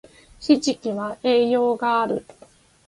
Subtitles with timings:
[0.39, 2.25] ひじきは栄養がある